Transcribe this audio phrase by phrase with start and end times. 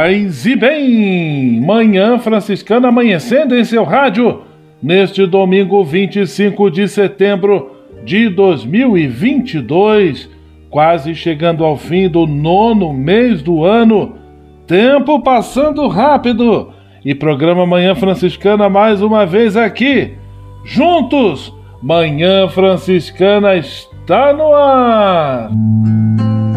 [0.00, 1.60] Paz e bem!
[1.60, 4.40] Manhã Franciscana amanhecendo em seu rádio
[4.82, 7.72] neste domingo 25 de setembro
[8.02, 10.26] de 2022,
[10.70, 14.14] quase chegando ao fim do nono mês do ano.
[14.66, 16.72] Tempo passando rápido
[17.04, 20.14] e programa Manhã Franciscana mais uma vez aqui.
[20.64, 25.50] Juntos, Manhã Franciscana está no ar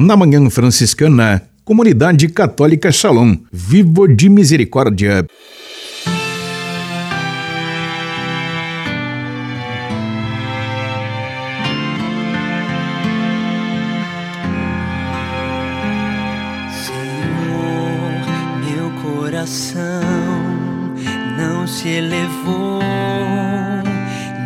[0.00, 5.26] Na Manhã Franciscana, Comunidade Católica Shalom, Vivo de Misericórdia.
[16.72, 18.24] Senhor,
[18.64, 20.02] meu coração
[21.36, 22.80] não se elevou,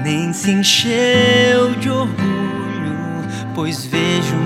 [0.03, 2.99] nem se encheu de orgulho,
[3.55, 4.44] pois vejo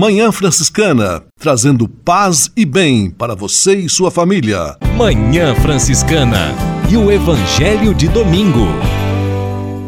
[0.00, 4.74] Manhã Franciscana, trazendo paz e bem para você e sua família.
[4.96, 6.54] Manhã Franciscana
[6.90, 8.66] e o Evangelho de Domingo.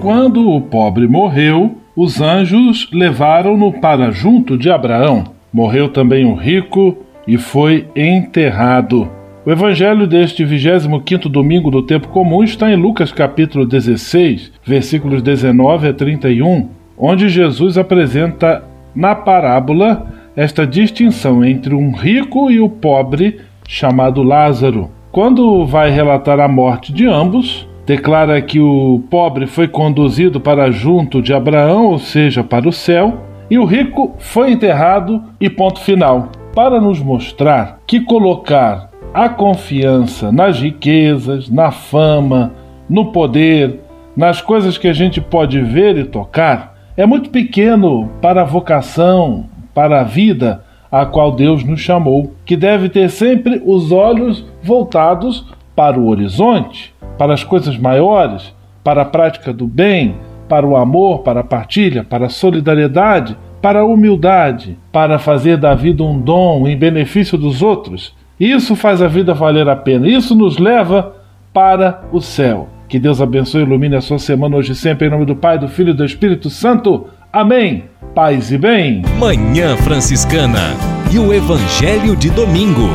[0.03, 5.25] Quando o pobre morreu, os anjos levaram-no para junto de Abraão.
[5.51, 6.95] Morreu também o rico
[7.27, 9.09] e foi enterrado.
[9.47, 15.89] O evangelho deste 25º domingo do tempo comum está em Lucas capítulo 16, versículos 19
[15.89, 16.69] a 31,
[16.99, 24.91] onde Jesus apresenta na parábola esta distinção entre um rico e o pobre chamado Lázaro.
[25.11, 31.21] Quando vai relatar a morte de ambos, declara que o pobre foi conduzido para junto
[31.21, 33.19] de Abraão, ou seja, para o céu,
[33.51, 36.29] e o rico foi enterrado e ponto final.
[36.55, 42.53] Para nos mostrar que colocar a confiança nas riquezas, na fama,
[42.89, 43.81] no poder,
[44.17, 49.47] nas coisas que a gente pode ver e tocar, é muito pequeno para a vocação,
[49.75, 55.47] para a vida a qual Deus nos chamou, que deve ter sempre os olhos voltados
[55.75, 58.55] para o horizonte, para as coisas maiores,
[58.85, 60.17] para a prática do bem,
[60.49, 65.73] para o amor, para a partilha, para a solidariedade, para a humildade, para fazer da
[65.75, 68.15] vida um dom em benefício dos outros.
[68.39, 70.07] Isso faz a vida valer a pena.
[70.07, 71.15] Isso nos leva
[71.55, 72.69] para o céu.
[72.93, 75.59] Que Deus abençoe e ilumine a sua semana hoje e sempre, em nome do Pai,
[75.59, 77.07] do Filho e do Espírito Santo.
[77.33, 77.85] Amém.
[78.15, 79.01] Paz e bem.
[79.19, 80.77] Manhã Franciscana
[81.11, 82.91] e o Evangelho de Domingo.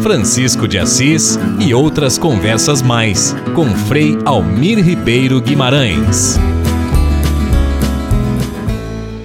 [0.00, 6.38] Francisco de Assis e outras conversas mais com Frei Almir Ribeiro Guimarães.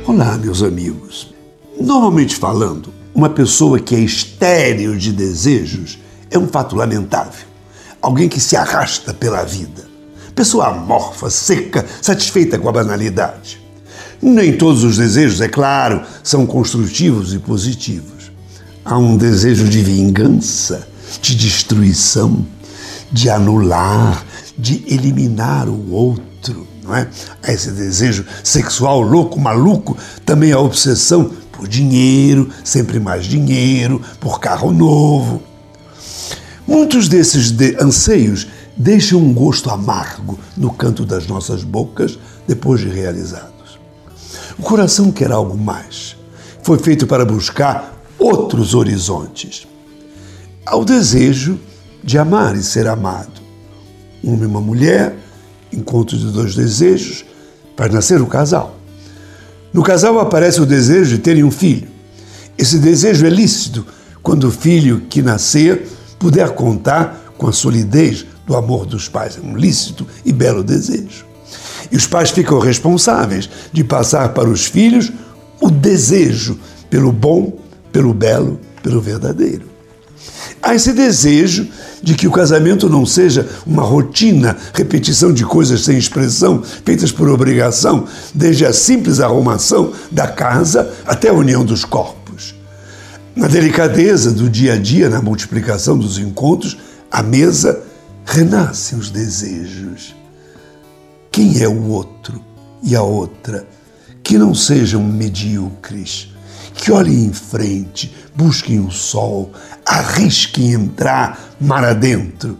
[0.08, 1.32] Olá, meus amigos.
[1.80, 6.00] Normalmente falando, uma pessoa que é estéril de desejos
[6.32, 7.50] é um fato lamentável.
[8.01, 9.89] Alguém que se arrasta pela vida.
[10.33, 13.62] Pessoa amorfa, seca, satisfeita com a banalidade.
[14.21, 18.31] Nem todos os desejos, é claro, são construtivos e positivos.
[18.83, 20.88] Há um desejo de vingança,
[21.21, 22.45] de destruição,
[23.12, 24.25] de anular,
[24.57, 27.07] de eliminar o outro, não é?
[27.44, 34.39] Há esse desejo sexual louco, maluco, também a obsessão por dinheiro, sempre mais dinheiro, por
[34.39, 35.50] carro novo.
[36.68, 38.48] Muitos desses de anseios
[38.78, 43.80] deixam um gosto amargo no canto das nossas bocas depois de realizados.
[44.58, 46.15] O coração quer algo mais.
[46.63, 49.68] Foi feito para buscar outros horizontes.
[50.65, 51.60] Há o desejo
[52.03, 53.41] de amar e ser amado.
[54.24, 55.15] Um e uma mulher,
[55.74, 57.25] encontro de dois desejos,
[57.75, 58.77] faz nascer o casal.
[59.74, 61.88] No casal aparece o desejo de terem um filho.
[62.58, 63.86] Esse desejo é lícito
[64.22, 65.88] quando o filho que nascer
[66.22, 69.40] puder contar com a solidez do amor dos pais.
[69.44, 71.25] É um lícito e belo desejo.
[71.92, 75.12] E os pais ficam responsáveis de passar para os filhos
[75.60, 76.60] o desejo
[76.92, 77.58] pelo bom,
[77.92, 79.66] pelo belo, pelo verdadeiro.
[80.62, 81.68] Há esse desejo
[82.04, 87.28] de que o casamento não seja uma rotina, repetição de coisas sem expressão, feitas por
[87.30, 92.21] obrigação, desde a simples arrumação da casa até a união dos corpos.
[93.36, 96.78] Na delicadeza do dia a dia, na multiplicação dos encontros,
[97.10, 97.82] à mesa,
[98.26, 100.14] renascem os desejos.
[101.32, 102.44] Quem é o outro
[102.84, 103.66] e a outra?
[104.22, 106.30] Que não sejam medíocres,
[106.74, 109.52] que olhem em frente, busquem o sol,
[109.86, 112.58] arrisquem entrar mar adentro.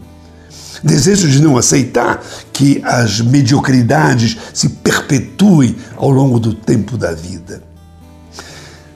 [0.82, 7.62] Desejo de não aceitar que as mediocridades se perpetuem ao longo do tempo da vida.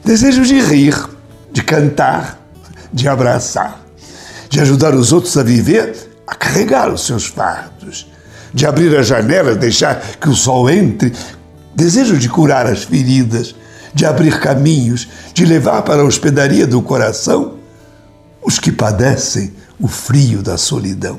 [0.02, 1.15] Desejo de rir,
[1.56, 2.38] de cantar,
[2.92, 3.80] de abraçar,
[4.46, 5.96] de ajudar os outros a viver,
[6.26, 8.06] a carregar os seus fardos,
[8.52, 11.14] de abrir as janelas, deixar que o sol entre.
[11.74, 13.54] Desejo de curar as feridas,
[13.94, 17.54] de abrir caminhos, de levar para a hospedaria do coração
[18.42, 21.18] os que padecem o frio da solidão.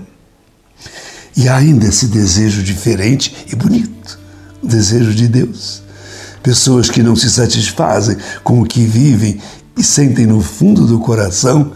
[1.36, 4.20] E há ainda esse desejo diferente e bonito,
[4.62, 5.82] o desejo de Deus.
[6.44, 9.42] Pessoas que não se satisfazem com o que vivem
[9.78, 11.72] e sentem no fundo do coração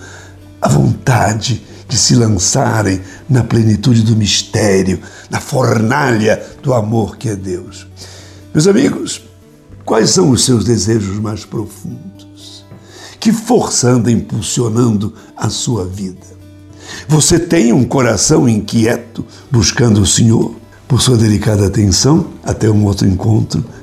[0.61, 7.35] a vontade de se lançarem na plenitude do mistério, na fornalha do amor que é
[7.35, 7.87] Deus.
[8.53, 9.21] Meus amigos,
[9.85, 12.65] quais são os seus desejos mais profundos?
[13.19, 16.31] Que força anda impulsionando a sua vida?
[17.07, 20.55] Você tem um coração inquieto buscando o Senhor?
[20.87, 23.63] Por sua delicada atenção, até um outro encontro,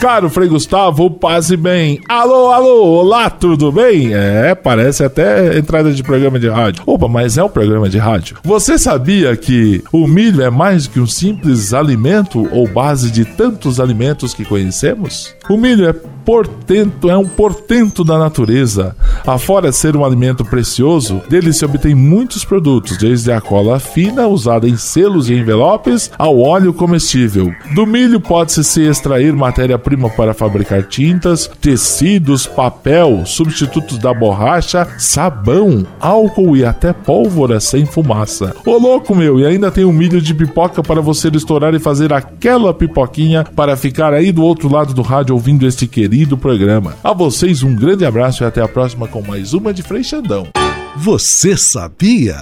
[0.00, 2.00] Caro Frei Gustavo, passe bem.
[2.08, 4.12] Alô, alô, olá, tudo bem?
[4.12, 6.82] É, parece até entrada de programa de rádio.
[6.86, 8.36] Opa, mas é um programa de rádio.
[8.44, 13.80] Você sabia que o milho é mais que um simples alimento ou base de tantos
[13.80, 15.34] alimentos que conhecemos?
[15.48, 18.96] O milho é portento, é um portento da natureza.
[19.26, 24.68] Afora ser um alimento precioso, dele se obtém muitos produtos, desde a cola fina usada
[24.68, 27.52] em selos e envelopes ao óleo comestível.
[27.74, 35.86] Do milho pode-se se extrair matéria-prima para fabricar tintas, tecidos, papel, substitutos da borracha, sabão,
[36.00, 38.54] álcool e até pólvora sem fumaça.
[38.64, 42.12] Ô louco meu, e ainda tem um milho de pipoca para você estourar e fazer
[42.12, 46.94] aquela pipoquinha para ficar aí do outro lado do rádio ouvindo este querido programa.
[47.02, 50.48] A vocês um grande abraço e até a próxima com mais uma de Frei Xandão.
[50.96, 52.40] Você sabia?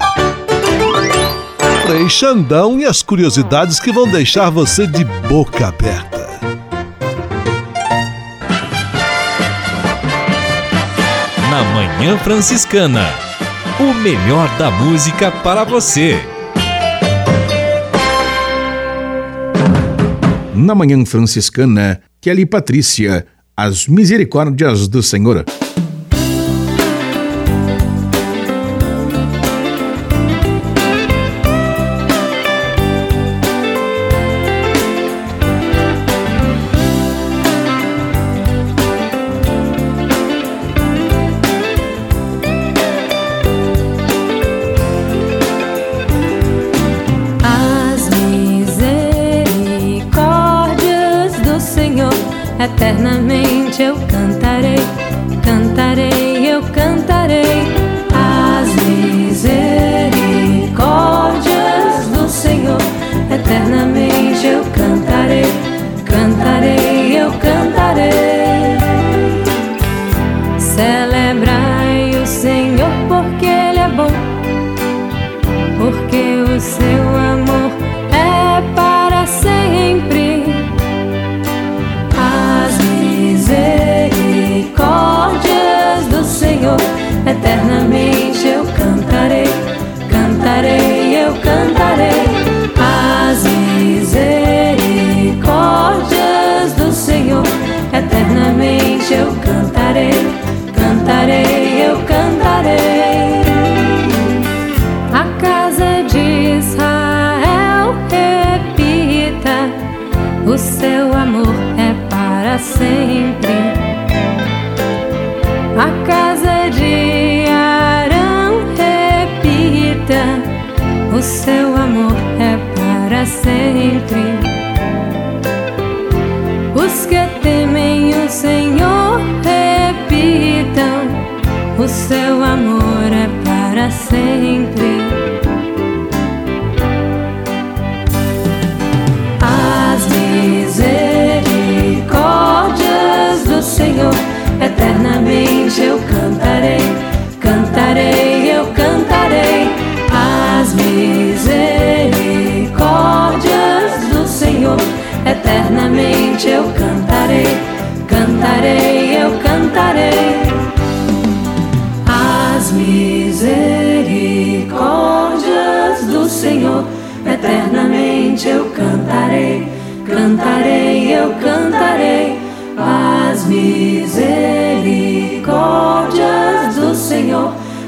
[1.87, 6.22] Frei Xandão e as curiosidades que vão deixar você de boca aberta.
[11.53, 13.11] Na Manhã Franciscana,
[13.79, 16.19] o melhor da música para você.
[20.57, 25.45] Na Manhã Franciscana, Kelly Patrícia, as misericórdias do Senhor.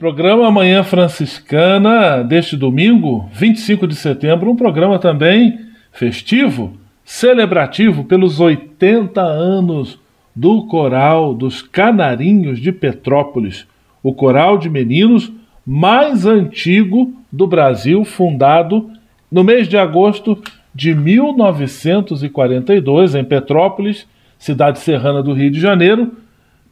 [0.00, 5.60] Programa Manhã Franciscana deste domingo, 25 de setembro, um programa também
[5.92, 6.72] festivo,
[7.04, 10.00] celebrativo pelos 80 anos
[10.34, 13.66] do Coral dos Canarinhos de Petrópolis,
[14.02, 15.30] o coral de meninos
[15.66, 18.88] mais antigo do Brasil, fundado
[19.30, 20.42] no mês de agosto
[20.74, 26.10] de 1942 em Petrópolis, cidade serrana do Rio de Janeiro,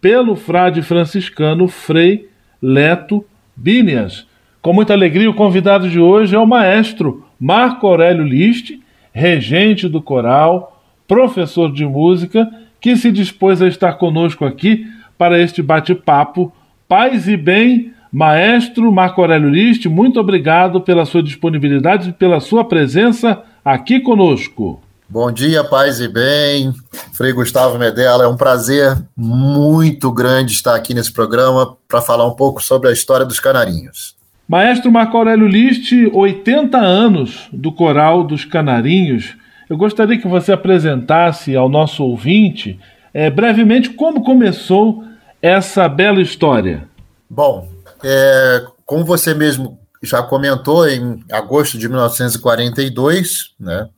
[0.00, 2.27] pelo frade franciscano Frei
[2.60, 3.24] Leto
[3.56, 4.26] Binias.
[4.60, 8.80] Com muita alegria, o convidado de hoje é o maestro Marco Aurélio Liste,
[9.12, 12.48] regente do coral, professor de música,
[12.80, 14.86] que se dispôs a estar conosco aqui
[15.16, 16.52] para este bate-papo.
[16.88, 22.64] Paz e bem, maestro Marco Aurélio Liste, muito obrigado pela sua disponibilidade e pela sua
[22.64, 24.80] presença aqui conosco.
[25.10, 26.70] Bom dia, paz e bem.
[27.14, 32.34] Frei Gustavo Medella, é um prazer muito grande estar aqui nesse programa para falar um
[32.34, 34.14] pouco sobre a história dos canarinhos.
[34.46, 39.34] Maestro Marco Aurélio Liste, 80 anos do Coral dos Canarinhos.
[39.70, 42.78] Eu gostaria que você apresentasse ao nosso ouvinte
[43.14, 45.02] é, brevemente como começou
[45.40, 46.86] essa bela história.
[47.30, 47.66] Bom,
[48.04, 53.88] é, como você mesmo já comentou, em agosto de 1942, né?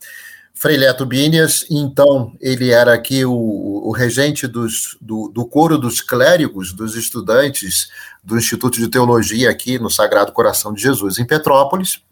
[0.60, 6.02] Frei Leto Binias, então ele era aqui o, o regente dos, do, do coro dos
[6.02, 7.88] clérigos, dos estudantes
[8.22, 12.02] do Instituto de Teologia aqui no Sagrado Coração de Jesus, em Petrópolis.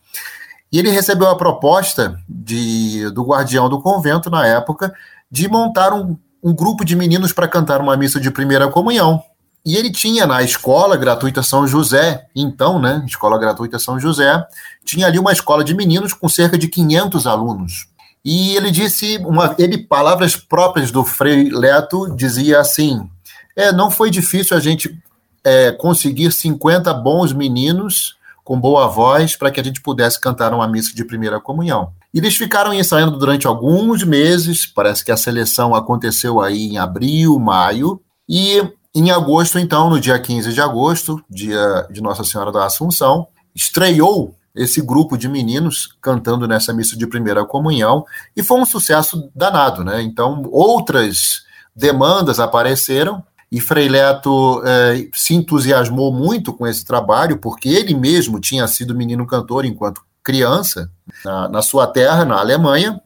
[0.72, 4.94] E ele recebeu a proposta de, do guardião do convento, na época,
[5.30, 9.22] de montar um, um grupo de meninos para cantar uma missa de primeira comunhão.
[9.62, 14.42] E ele tinha na escola gratuita São José, então, né, escola gratuita São José,
[14.86, 17.88] tinha ali uma escola de meninos com cerca de 500 alunos.
[18.30, 23.08] E ele disse, uma, ele palavras próprias do Frei Leto dizia assim:
[23.56, 24.94] é, não foi difícil a gente
[25.42, 30.68] é, conseguir 50 bons meninos com boa voz para que a gente pudesse cantar uma
[30.68, 31.90] missa de primeira comunhão.
[32.12, 37.38] E eles ficaram ensaiando durante alguns meses, parece que a seleção aconteceu aí em abril,
[37.38, 38.62] maio, e
[38.94, 44.34] em agosto, então, no dia 15 de agosto, dia de Nossa Senhora da Assunção, estreou
[44.58, 48.04] esse grupo de meninos cantando nessa missa de primeira comunhão,
[48.36, 50.02] e foi um sucesso danado, né?
[50.02, 51.42] Então, outras
[51.74, 58.38] demandas apareceram, e Frei Leto eh, se entusiasmou muito com esse trabalho, porque ele mesmo
[58.38, 60.90] tinha sido menino cantor enquanto criança,
[61.24, 63.00] na, na sua terra, na Alemanha,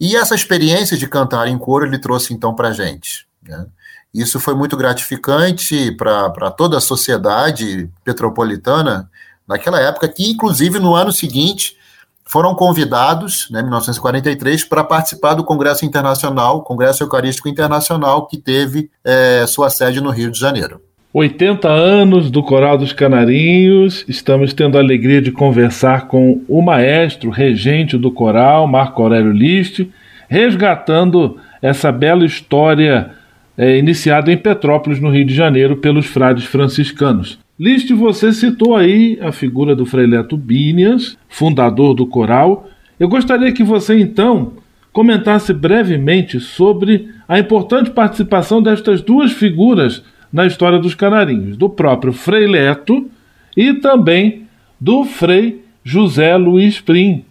[0.00, 3.26] e essa experiência de cantar em coro ele trouxe então para gente.
[3.42, 3.66] Né?
[4.14, 9.10] Isso foi muito gratificante para toda a sociedade petropolitana,
[9.48, 11.76] naquela época, que inclusive no ano seguinte
[12.24, 18.90] foram convidados, né, em 1943, para participar do Congresso Internacional, Congresso Eucarístico Internacional, que teve
[19.04, 20.80] é, sua sede no Rio de Janeiro.
[21.14, 27.30] 80 anos do Coral dos Canarinhos, estamos tendo a alegria de conversar com o maestro
[27.30, 29.90] regente do coral, Marco Aurélio Liste,
[30.28, 33.12] resgatando essa bela história
[33.56, 37.38] é, iniciada em Petrópolis, no Rio de Janeiro, pelos frades franciscanos.
[37.58, 42.68] Liste, você citou aí a figura do Frei Leto Binias, fundador do coral.
[43.00, 44.52] Eu gostaria que você, então,
[44.92, 52.12] comentasse brevemente sobre a importante participação destas duas figuras na história dos canarinhos, do próprio
[52.12, 53.10] Frei Leto
[53.56, 54.46] e também
[54.78, 57.24] do Frei José Luiz Prim,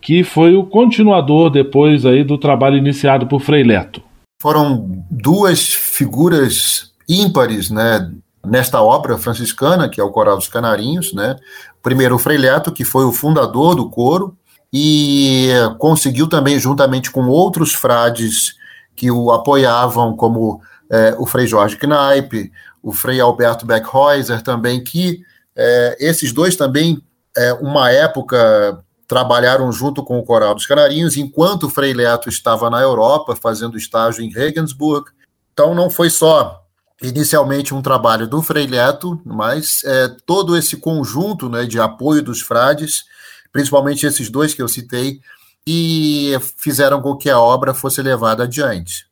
[0.00, 4.00] que foi o continuador depois aí do trabalho iniciado por Frei Leto.
[4.40, 8.10] Foram duas figuras ímpares, né,
[8.44, 11.36] nesta obra franciscana, que é o Coral dos Canarinhos, né?
[11.82, 14.36] Primeiro o Frei Leto, que foi o fundador do coro,
[14.72, 18.54] e conseguiu também, juntamente com outros frades
[18.96, 22.50] que o apoiavam, como é, o Frei Jorge Kneipp,
[22.82, 25.20] o Frei Alberto Beckhäuser também, que
[25.54, 27.02] é, esses dois também,
[27.36, 32.70] é, uma época, trabalharam junto com o Coral dos Canarinhos, enquanto o Frei Leto estava
[32.70, 35.10] na Europa, fazendo estágio em Regensburg.
[35.52, 36.61] Então, não foi só
[37.02, 42.40] inicialmente um trabalho do Frei Leto, mas é, todo esse conjunto né, de apoio dos
[42.40, 43.04] frades,
[43.52, 45.20] principalmente esses dois que eu citei,
[45.66, 49.06] e fizeram com que a obra fosse levada adiante.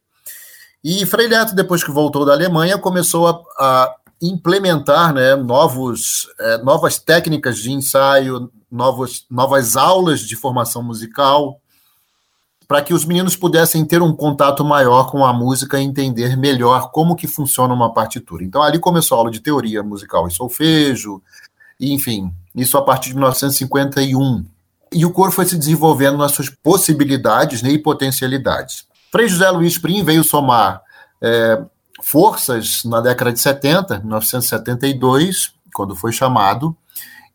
[0.83, 6.59] E Frei Leto, depois que voltou da Alemanha, começou a, a implementar né, novos, é,
[6.59, 11.61] novas técnicas de ensaio, novos, novas aulas de formação musical,
[12.70, 16.92] para que os meninos pudessem ter um contato maior com a música e entender melhor
[16.92, 18.44] como que funciona uma partitura.
[18.44, 21.20] Então ali começou a aula de teoria musical e solfejo,
[21.80, 24.46] enfim, isso a partir de 1951.
[24.92, 28.85] E o coro foi se desenvolvendo nas suas possibilidades né, e potencialidades.
[29.11, 30.80] Frei José Luiz Prim veio somar
[31.20, 31.61] é,
[32.00, 36.76] forças na década de 70, 1972, quando foi chamado,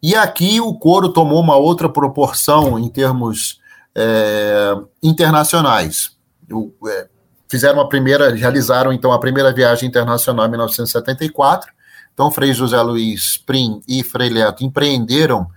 [0.01, 3.59] e aqui o coro tomou uma outra proporção em termos
[3.95, 6.11] é, internacionais.
[6.51, 7.07] O, é,
[7.47, 11.73] fizeram a primeira, realizaram então a primeira viagem internacional em 1974.
[12.13, 15.47] Então, Frei José Luiz Prim e Frei Leto empreenderam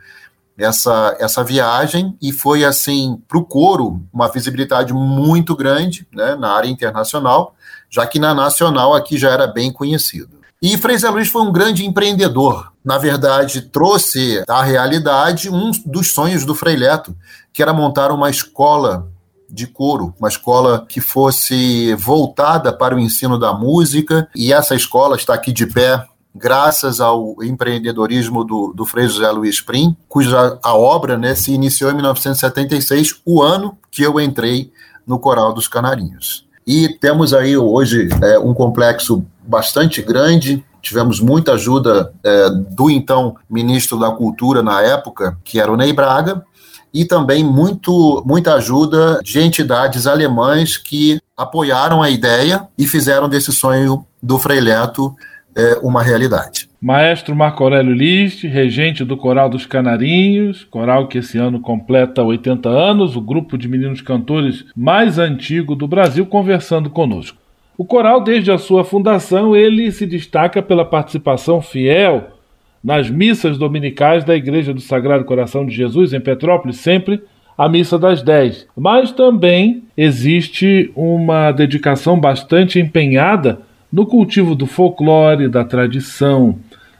[0.56, 6.50] essa, essa viagem e foi assim para o coro uma visibilidade muito grande né, na
[6.50, 7.54] área internacional,
[7.88, 10.37] já que na nacional aqui já era bem conhecido.
[10.60, 12.72] E Zé Luiz foi um grande empreendedor.
[12.84, 17.14] Na verdade, trouxe à realidade um dos sonhos do Frei Leto,
[17.52, 19.08] que era montar uma escola
[19.48, 25.16] de coro, uma escola que fosse voltada para o ensino da música, e essa escola
[25.16, 30.74] está aqui de pé graças ao empreendedorismo do, do Frei José Luiz Prim, cuja a
[30.76, 34.72] obra né, se iniciou em 1976, o ano que eu entrei
[35.06, 36.47] no Coral dos Canarinhos.
[36.68, 40.62] E temos aí hoje é, um complexo bastante grande.
[40.82, 45.94] Tivemos muita ajuda é, do então ministro da Cultura na época, que era o Ney
[45.94, 46.44] Braga,
[46.92, 53.50] e também muito, muita ajuda de entidades alemães que apoiaram a ideia e fizeram desse
[53.50, 55.16] sonho do Frei Leto
[55.56, 56.67] é, uma realidade.
[56.80, 62.68] Maestro Marco Aurélio List, regente do Coral dos Canarinhos, coral que esse ano completa 80
[62.68, 67.36] anos, o grupo de meninos cantores mais antigo do Brasil, conversando conosco.
[67.76, 72.28] O coral, desde a sua fundação, ele se destaca pela participação fiel
[72.82, 77.20] nas missas dominicais da Igreja do Sagrado Coração de Jesus em Petrópolis, sempre
[77.56, 78.68] a missa das 10.
[78.76, 83.62] Mas também existe uma dedicação bastante empenhada
[83.92, 86.56] no cultivo do folclore, da tradição,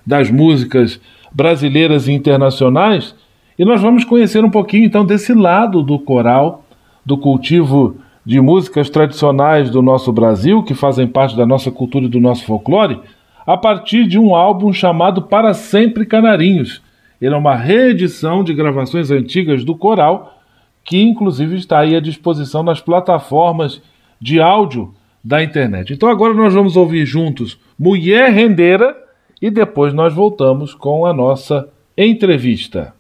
[0.09, 0.99] das músicas
[1.31, 3.15] brasileiras e internacionais,
[3.59, 6.65] e nós vamos conhecer um pouquinho então desse lado do coral,
[7.05, 12.09] do cultivo de músicas tradicionais do nosso Brasil, que fazem parte da nossa cultura e
[12.09, 13.01] do nosso folclore,
[13.47, 16.81] a partir de um álbum chamado Para Sempre Canarinhos.
[17.21, 20.41] Ele é uma reedição de gravações antigas do coral,
[20.83, 23.83] que inclusive está aí à disposição nas plataformas
[24.19, 25.93] de áudio da internet.
[25.93, 29.08] Então agora nós vamos ouvir juntos Mulher Rendeira
[29.41, 32.95] e depois nós voltamos com a nossa entrevista.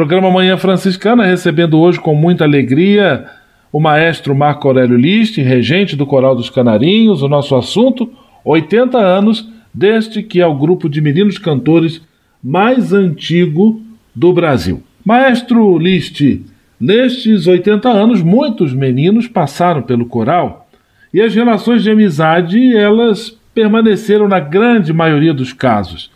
[0.00, 3.26] Programa Manhã Franciscana, recebendo hoje com muita alegria
[3.70, 7.20] o maestro Marco Aurélio List, regente do Coral dos Canarinhos.
[7.20, 8.10] O nosso assunto:
[8.42, 12.00] 80 anos desde que é o grupo de meninos cantores
[12.42, 13.82] mais antigo
[14.16, 14.82] do Brasil.
[15.04, 16.22] Maestro List,
[16.80, 20.66] nestes 80 anos, muitos meninos passaram pelo coral
[21.12, 26.10] e as relações de amizade elas permaneceram na grande maioria dos casos.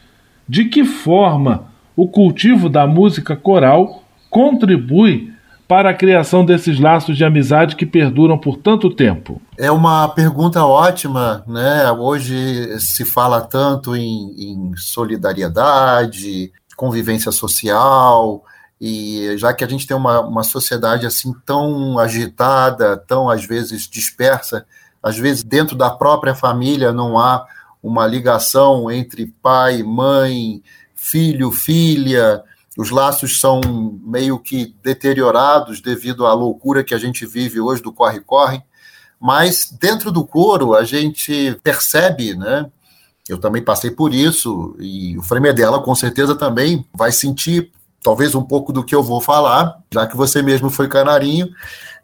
[0.49, 5.33] De que forma o cultivo da música coral contribui
[5.67, 9.41] para a criação desses laços de amizade que perduram por tanto tempo?
[9.57, 11.91] É uma pergunta ótima, né?
[11.93, 18.45] Hoje se fala tanto em, em solidariedade, convivência social,
[18.81, 23.89] e já que a gente tem uma, uma sociedade assim tão agitada, tão às vezes
[23.89, 24.67] dispersa,
[25.03, 27.47] às vezes dentro da própria família não há
[27.83, 30.63] uma ligação entre pai, mãe,
[31.05, 32.43] filho, filha,
[32.79, 33.61] os laços são
[34.03, 38.63] meio que deteriorados devido à loucura que a gente vive hoje do corre-corre,
[39.21, 42.67] mas dentro do coro a gente percebe, né?
[43.29, 47.71] Eu também passei por isso, e o Frame dela com certeza também vai sentir
[48.03, 51.49] talvez um pouco do que eu vou falar, já que você mesmo foi canarinho,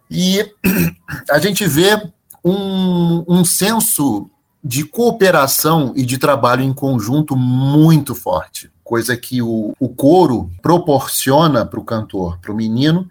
[0.09, 0.47] e
[1.29, 2.01] a gente vê
[2.43, 4.29] um, um senso
[4.63, 11.65] de cooperação e de trabalho em conjunto muito forte, coisa que o, o coro proporciona
[11.65, 13.09] para o cantor, para o menino,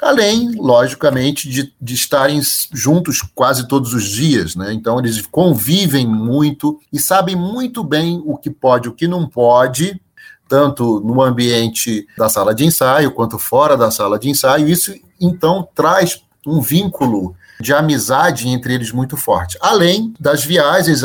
[0.00, 2.40] além, logicamente, de, de estarem
[2.72, 4.72] juntos quase todos os dias, né?
[4.72, 10.00] Então eles convivem muito e sabem muito bem o que pode, o que não pode,
[10.48, 14.66] tanto no ambiente da sala de ensaio quanto fora da sala de ensaio.
[14.66, 19.56] Isso então traz um vínculo de amizade entre eles muito forte.
[19.60, 21.02] Além das viagens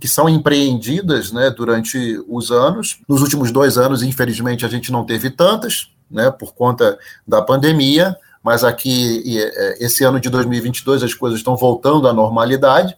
[0.00, 2.98] que são empreendidas né, durante os anos.
[3.08, 8.16] Nos últimos dois anos, infelizmente, a gente não teve tantas, né, por conta da pandemia,
[8.42, 12.96] mas aqui, é, esse ano de 2022, as coisas estão voltando à normalidade.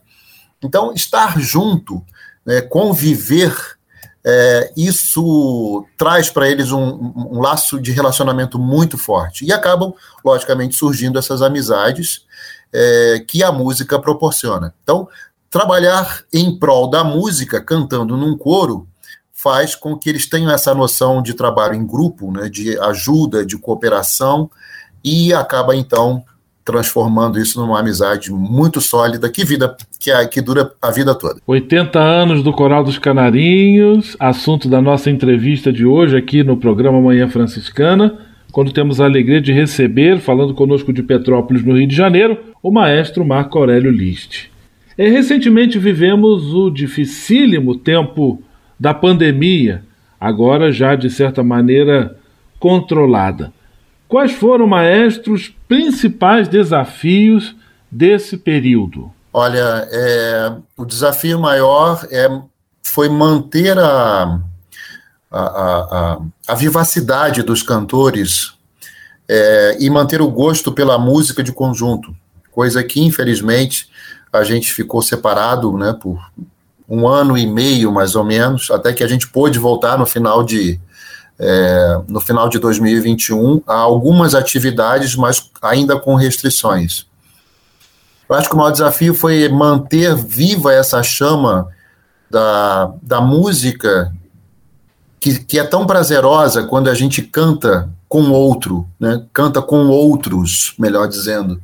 [0.63, 2.03] Então, estar junto,
[2.47, 3.55] né, conviver,
[4.25, 9.45] é, isso traz para eles um, um, laço de relacionamento muito forte.
[9.45, 9.93] E acabam,
[10.25, 12.25] logicamente, surgindo essas amizades
[12.73, 14.75] é, que a música proporciona.
[14.83, 15.09] Então,
[15.51, 18.87] trabalhar em prol da música, cantando num coro,
[19.33, 23.59] faz com que eles tenham essa noção de trabalho em grupo, né, de ajuda, de
[23.59, 24.51] cooperação,
[25.05, 26.25] e acaba então
[26.65, 31.41] transformando isso numa amizade muito sólida que vida que, que dura a vida toda.
[31.45, 37.01] 80 anos do Coral dos Canarinhos, assunto da nossa entrevista de hoje aqui no programa
[37.01, 41.97] Manhã Franciscana quando temos a alegria de receber, falando conosco de Petrópolis, no Rio de
[41.97, 44.51] Janeiro, o maestro Marco Aurélio List.
[44.97, 48.43] E, recentemente vivemos o dificílimo tempo
[48.79, 49.83] da pandemia,
[50.21, 52.17] agora já de certa maneira
[52.61, 53.51] controlada.
[54.07, 57.57] Quais foram, maestros, os principais desafios
[57.91, 59.11] desse período?
[59.33, 62.29] Olha, é, o desafio maior é,
[62.83, 64.39] foi manter a,
[65.33, 65.43] a,
[66.13, 66.19] a,
[66.49, 68.53] a vivacidade dos cantores
[69.29, 72.15] é, e manter o gosto pela música de conjunto,
[72.51, 73.89] coisa que infelizmente
[74.33, 76.21] a gente ficou separado, né, por
[76.89, 80.45] um ano e meio mais ou menos, até que a gente pôde voltar no final
[80.45, 80.79] de
[81.39, 87.07] é, no final de 2021 a algumas atividades, mas ainda com restrições.
[88.29, 91.69] Eu acho que o maior desafio foi manter viva essa chama
[92.31, 94.13] da, da música
[95.23, 99.25] que, que é tão prazerosa quando a gente canta com outro, né?
[99.33, 101.63] canta com outros, melhor dizendo.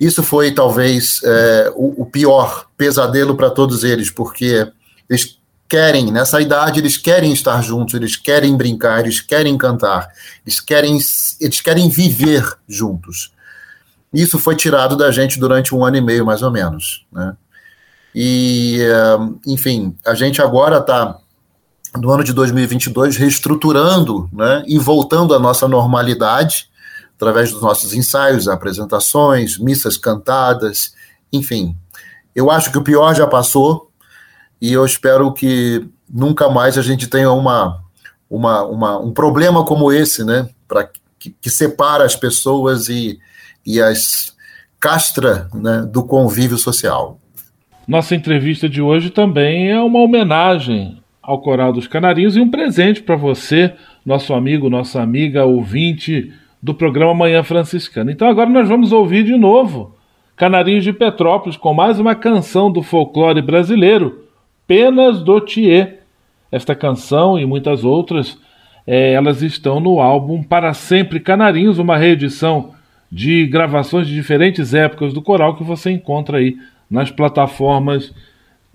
[0.00, 4.66] Isso foi talvez é, o, o pior pesadelo para todos eles, porque
[5.08, 10.08] eles querem, nessa idade, eles querem estar juntos, eles querem brincar, eles querem cantar,
[10.44, 10.98] eles querem,
[11.40, 13.30] eles querem viver juntos.
[14.12, 17.06] Isso foi tirado da gente durante um ano e meio, mais ou menos.
[17.12, 17.36] Né?
[18.12, 21.20] E, é, enfim, a gente agora está
[21.96, 26.68] no ano de 2022, reestruturando né, e voltando à nossa normalidade,
[27.14, 30.94] através dos nossos ensaios, apresentações, missas cantadas,
[31.32, 31.76] enfim.
[32.34, 33.90] Eu acho que o pior já passou
[34.60, 37.80] e eu espero que nunca mais a gente tenha uma,
[38.28, 43.18] uma, uma um problema como esse, né, pra, que, que separa as pessoas e,
[43.64, 44.34] e as
[44.80, 47.18] castra né, do convívio social.
[47.86, 53.02] Nossa entrevista de hoje também é uma homenagem ao Coral dos Canarinhos e um presente
[53.02, 53.72] para você,
[54.04, 56.32] nosso amigo, nossa amiga, ouvinte
[56.62, 58.12] do programa Manhã Franciscana.
[58.12, 59.94] Então agora nós vamos ouvir de novo
[60.36, 64.24] Canarinhos de Petrópolis com mais uma canção do folclore brasileiro,
[64.66, 66.00] Penas do Thier.
[66.50, 68.38] Esta canção e muitas outras,
[68.86, 72.72] é, elas estão no álbum Para Sempre Canarinhos, uma reedição
[73.10, 76.56] de gravações de diferentes épocas do coral que você encontra aí
[76.90, 78.12] nas plataformas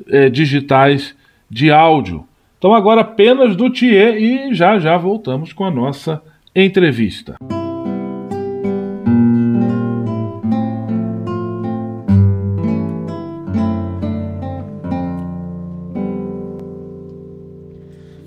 [0.07, 1.15] é, digitais
[1.49, 2.28] de áudio.
[2.59, 6.21] Então agora apenas do Thier e já já voltamos com a nossa
[6.53, 7.37] entrevista.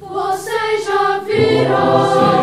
[0.00, 2.41] Vocês já viram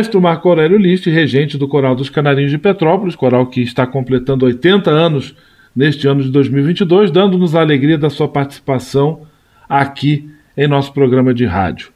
[0.00, 4.46] Maestro Marco Aurélio List, regente do Coral dos Canarinhos de Petrópolis, coral que está completando
[4.46, 5.36] 80 anos
[5.76, 9.26] neste ano de 2022, dando-nos a alegria da sua participação
[9.68, 11.90] aqui em nosso programa de rádio.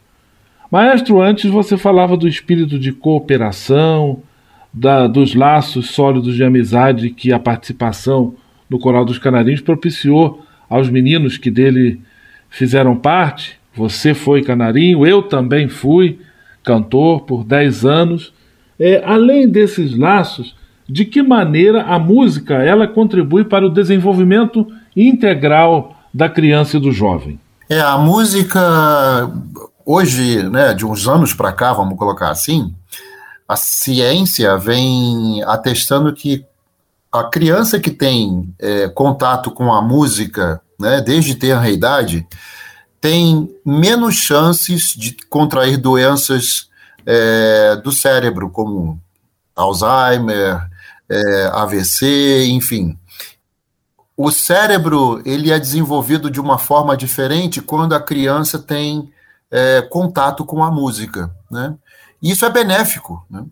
[0.71, 4.23] Maestro, antes você falava do espírito de cooperação,
[4.71, 8.35] da, dos laços sólidos de amizade que a participação
[8.69, 12.03] no Coral dos Canarinhos propiciou aos meninos que dele
[12.51, 13.59] fizeram parte.
[13.75, 16.19] Você foi canarinho, eu também fui
[16.65, 18.33] cantor por 10 anos.
[18.81, 20.57] É, além desses laços,
[20.89, 26.91] de que maneira a música ela contribui para o desenvolvimento integral da criança e do
[26.91, 27.39] jovem?
[27.69, 29.31] É, a música,
[29.87, 32.75] hoje, né, de uns anos para cá, vamos colocar assim,
[33.49, 36.45] a ciência vem atestando que
[37.13, 42.27] a criança que tem é, contato com a música, né, desde ter a idade,
[43.05, 46.71] tem menos chances de contrair doenças
[47.05, 48.99] é, do cérebro, como
[49.55, 50.67] Alzheimer,
[51.07, 52.99] é, AVC, enfim.
[54.17, 59.13] O cérebro ele é desenvolvido de uma forma diferente quando a criança tem
[59.51, 61.75] é, contato com a música, né?
[62.23, 63.45] Isso é benéfico, né?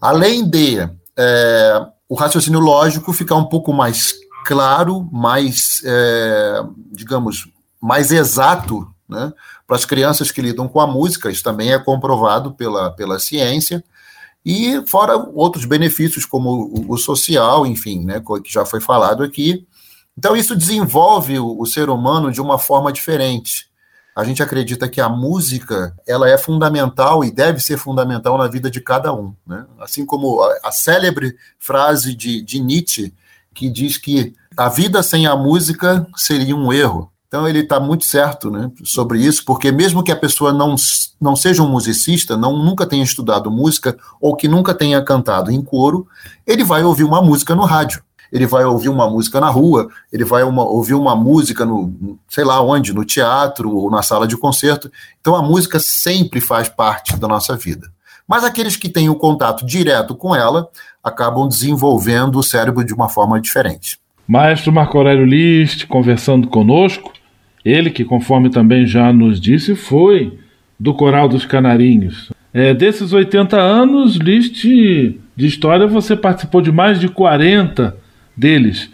[0.00, 0.80] Além de
[1.16, 4.12] é, o raciocínio lógico ficar um pouco mais
[4.44, 7.53] claro, mais, é, digamos,
[7.84, 9.30] mais exato né,
[9.66, 13.84] para as crianças que lidam com a música, isso também é comprovado pela, pela ciência,
[14.42, 19.66] e fora outros benefícios, como o, o social, enfim, né, que já foi falado aqui.
[20.16, 23.66] Então, isso desenvolve o, o ser humano de uma forma diferente.
[24.16, 28.70] A gente acredita que a música ela é fundamental e deve ser fundamental na vida
[28.70, 29.34] de cada um.
[29.46, 29.66] Né?
[29.78, 33.12] Assim como a, a célebre frase de, de Nietzsche,
[33.52, 37.10] que diz que a vida sem a música seria um erro.
[37.28, 40.76] Então ele está muito certo né, sobre isso, porque mesmo que a pessoa não,
[41.20, 45.60] não seja um musicista, não nunca tenha estudado música ou que nunca tenha cantado em
[45.60, 46.06] coro,
[46.46, 50.24] ele vai ouvir uma música no rádio, ele vai ouvir uma música na rua, ele
[50.24, 54.36] vai uma, ouvir uma música no, sei lá onde, no teatro ou na sala de
[54.36, 54.90] concerto.
[55.20, 57.92] Então a música sempre faz parte da nossa vida.
[58.26, 60.68] Mas aqueles que têm o contato direto com ela
[61.02, 64.00] acabam desenvolvendo o cérebro de uma forma diferente.
[64.26, 67.12] Maestro Marco Aurélio List conversando conosco.
[67.64, 70.38] Ele, que conforme também já nos disse, foi
[70.78, 72.30] do Coral dos Canarinhos.
[72.52, 77.96] É, desses 80 anos, liste de história, você participou de mais de 40
[78.36, 78.90] deles.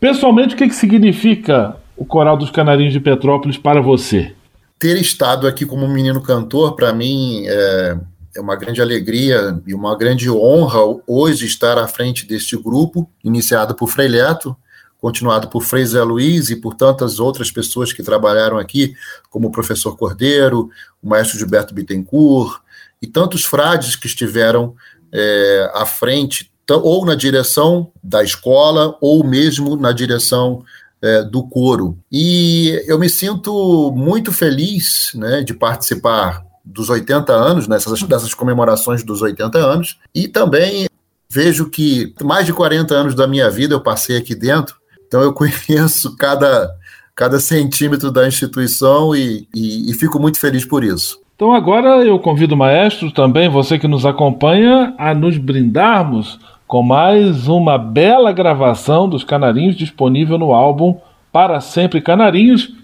[0.00, 4.32] Pessoalmente, o que, que significa o Coral dos Canarinhos de Petrópolis para você?
[4.78, 7.96] Ter estado aqui como menino cantor, para mim, é,
[8.36, 13.74] é uma grande alegria e uma grande honra hoje estar à frente deste grupo, iniciado
[13.74, 14.56] por Frei Leto,
[14.98, 18.94] continuado por Zé Luiz e por tantas outras pessoas que trabalharam aqui,
[19.30, 20.70] como o professor Cordeiro,
[21.02, 22.60] o maestro Gilberto Bittencourt,
[23.00, 24.74] e tantos frades que estiveram
[25.12, 30.64] é, à frente, ou na direção da escola, ou mesmo na direção
[31.00, 31.96] é, do coro.
[32.10, 39.02] E eu me sinto muito feliz né, de participar dos 80 anos, nessas, dessas comemorações
[39.02, 40.88] dos 80 anos, e também
[41.30, 44.76] vejo que mais de 40 anos da minha vida eu passei aqui dentro,
[45.08, 46.70] então eu conheço cada,
[47.16, 51.20] cada centímetro da instituição e, e, e fico muito feliz por isso.
[51.34, 56.82] Então agora eu convido o maestro, também você que nos acompanha, a nos brindarmos com
[56.82, 60.96] mais uma bela gravação dos Canarinhos disponível no álbum
[61.32, 62.74] Para Sempre Canarinhos,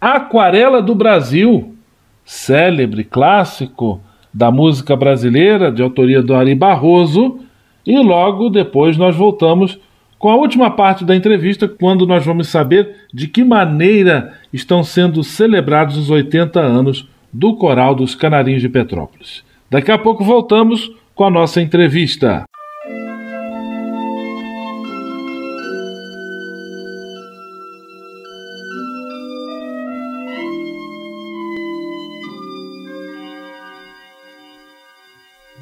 [0.00, 1.74] Aquarela do Brasil,
[2.24, 4.00] célebre clássico
[4.32, 7.40] da música brasileira, de autoria do Ari Barroso,
[7.86, 9.78] e logo depois nós voltamos
[10.18, 15.22] com a última parte da entrevista, quando nós vamos saber de que maneira estão sendo
[15.22, 19.44] celebrados os 80 anos do Coral dos Canarinhos de Petrópolis.
[19.70, 22.44] Daqui a pouco voltamos com a nossa entrevista.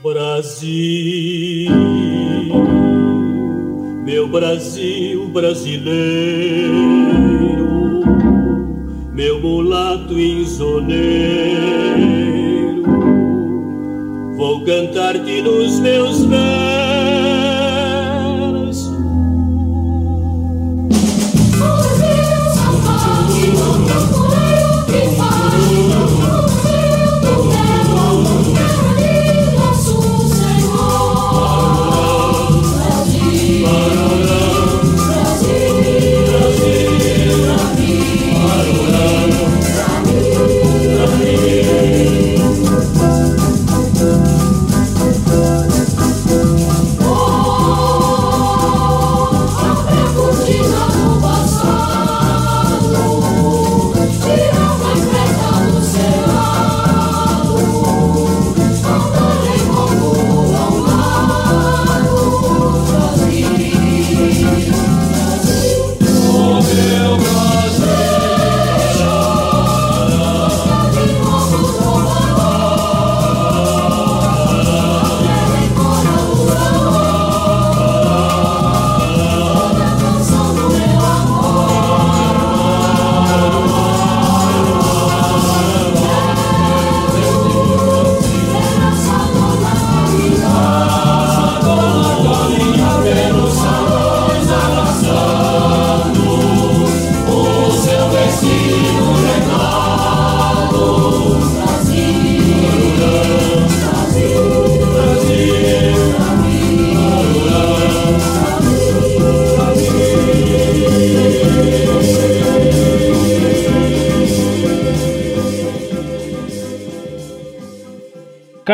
[0.03, 1.24] Brasil
[4.35, 5.95] Brasil brasileiro,
[9.13, 11.23] meu mulato insoneiro,
[14.37, 16.74] vou cantar-te nos meus versos.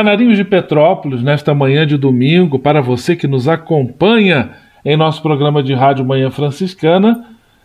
[0.00, 4.48] Canarinhos de Petrópolis, nesta manhã de domingo, para você que nos acompanha
[4.82, 7.22] em nosso programa de rádio Manhã Franciscana,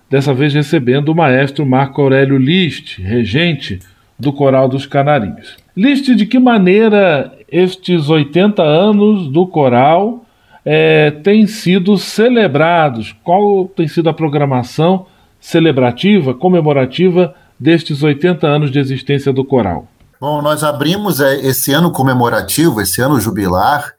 [0.10, 3.80] dessa vez recebendo o maestro Marco Aurélio List, regente
[4.20, 5.56] do Coral dos Canarinhos.
[5.78, 10.26] List, de que maneira estes 80 anos do coral
[10.66, 13.16] é, têm sido celebrados?
[13.24, 15.06] Qual tem sido a programação
[15.40, 19.88] celebrativa, comemorativa destes 80 anos de existência do coral?
[20.28, 23.94] Bom, nós abrimos é, esse ano comemorativo, esse ano jubilar,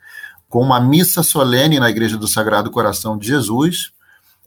[0.49, 3.93] com uma missa solene na Igreja do Sagrado Coração de Jesus,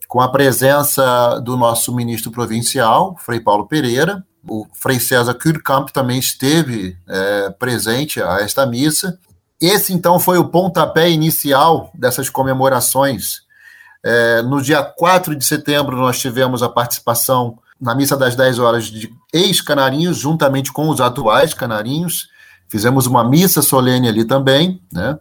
[0.06, 4.22] com a presença do nosso ministro provincial, Frei Paulo Pereira.
[4.46, 9.18] O Frei César Kurkamp também esteve é, presente a esta missa.
[9.58, 13.40] Esse, então, foi o pontapé inicial dessas comemorações.
[14.04, 18.84] É, no dia 4 de setembro, nós tivemos a participação na missa das 10 horas
[18.84, 22.28] de ex-canarinhos, juntamente com os atuais canarinhos.
[22.68, 25.18] Fizemos uma missa solene ali também, né?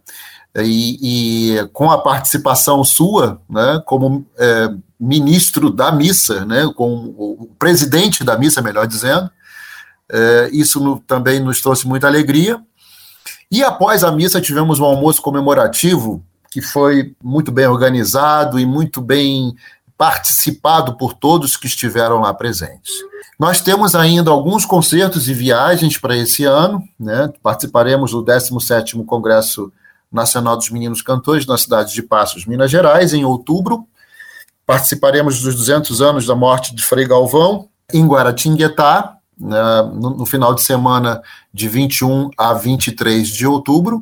[0.58, 7.50] E, e com a participação sua, né, como é, ministro da missa, né, com o
[7.58, 9.30] presidente da missa, melhor dizendo,
[10.12, 12.60] é, isso no, também nos trouxe muita alegria.
[13.52, 19.02] E após a missa tivemos um almoço comemorativo que foi muito bem organizado e muito
[19.02, 19.56] bem
[20.00, 22.90] participado por todos que estiveram lá presentes.
[23.38, 27.30] Nós temos ainda alguns concertos e viagens para esse ano, né?
[27.44, 29.74] participaremos do 17º Congresso
[30.10, 33.86] Nacional dos Meninos Cantores na cidade de Passos, Minas Gerais, em outubro.
[34.66, 39.82] Participaremos dos 200 anos da morte de Frei Galvão, em Guaratinguetá, né?
[39.94, 41.22] no, no final de semana
[41.54, 44.02] de 21 a 23 de outubro.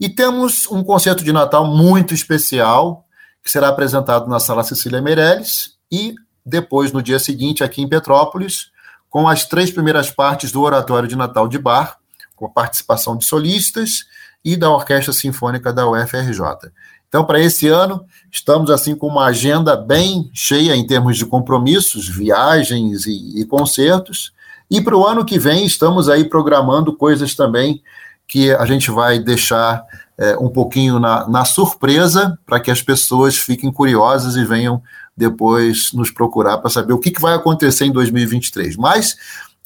[0.00, 3.05] E temos um concerto de Natal muito especial,
[3.46, 8.72] que será apresentado na Sala Cecília Meirelles e depois, no dia seguinte, aqui em Petrópolis,
[9.08, 11.96] com as três primeiras partes do Oratório de Natal de Bar,
[12.34, 14.04] com a participação de solistas
[14.44, 16.72] e da Orquestra Sinfônica da UFRJ.
[17.08, 22.08] Então, para esse ano, estamos assim com uma agenda bem cheia em termos de compromissos,
[22.08, 24.32] viagens e, e concertos.
[24.68, 27.80] E para o ano que vem, estamos aí programando coisas também
[28.26, 29.86] que a gente vai deixar
[30.18, 34.82] é, um pouquinho na, na surpresa, para que as pessoas fiquem curiosas e venham
[35.16, 38.76] depois nos procurar para saber o que, que vai acontecer em 2023.
[38.76, 39.16] Mas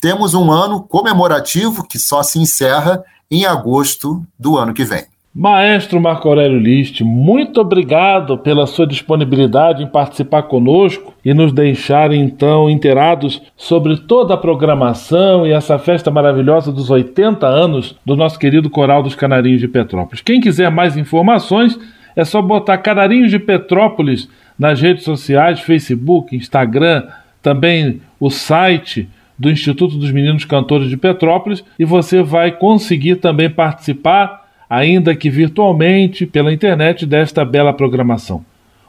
[0.00, 5.09] temos um ano comemorativo que só se encerra em agosto do ano que vem.
[5.32, 12.12] Maestro Marco Aurélio List, muito obrigado pela sua disponibilidade em participar conosco e nos deixar
[12.12, 18.40] então inteirados sobre toda a programação e essa festa maravilhosa dos 80 anos do nosso
[18.40, 20.20] querido Coral dos Canarinhos de Petrópolis.
[20.20, 21.78] Quem quiser mais informações,
[22.16, 24.28] é só botar Canarinhos de Petrópolis
[24.58, 27.04] nas redes sociais, Facebook, Instagram,
[27.40, 29.08] também o site
[29.38, 35.28] do Instituto dos Meninos Cantores de Petrópolis e você vai conseguir também participar ainda que
[35.28, 38.44] virtualmente, pela internet, desta bela programação.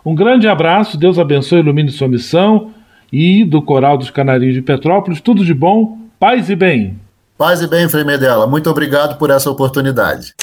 [0.06, 2.72] Um grande abraço, Deus abençoe e ilumine sua missão
[3.12, 7.00] e do Coral dos Canarinhos de Petrópolis, tudo de bom, paz e bem.
[7.38, 8.46] Paz e bem, Frei Medela.
[8.46, 10.34] Muito obrigado por essa oportunidade.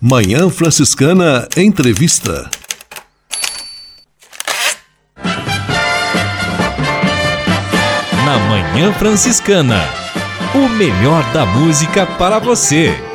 [0.00, 2.48] Manhã Franciscana Entrevista.
[8.24, 9.80] Na Manhã Franciscana.
[10.54, 13.09] O melhor da música para você.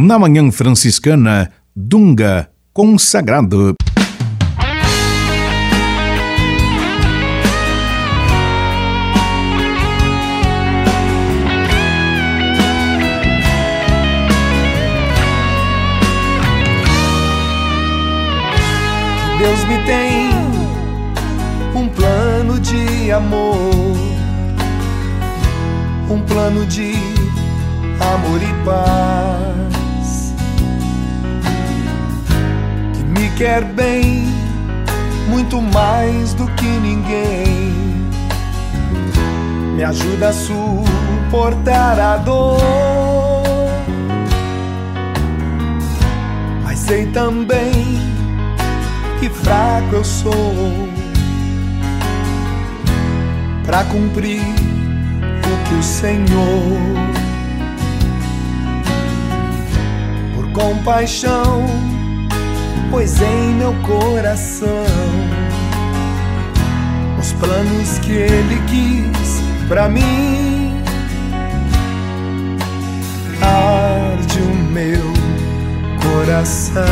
[0.00, 3.74] Na Manhã Franciscana, Dunga Consagrado.
[19.36, 20.30] Deus me tem
[21.74, 23.96] um plano de amor,
[26.08, 26.92] um plano de
[28.00, 29.47] amor e paz,
[33.38, 34.26] quer bem
[35.28, 37.72] muito mais do que ninguém,
[39.76, 42.58] me ajuda a suportar a dor.
[46.64, 48.00] Mas sei também
[49.20, 50.88] que fraco eu sou
[53.64, 56.80] para cumprir o que o Senhor,
[60.34, 61.64] por compaixão,
[62.98, 64.84] pois em meu coração
[67.16, 70.82] os planos que Ele quis para mim.
[73.40, 75.12] Arde o meu
[76.02, 76.82] coração.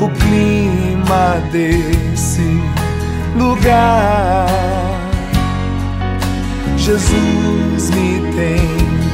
[0.00, 2.62] O clima desse
[3.36, 4.48] lugar.
[6.78, 8.66] Jesus me tem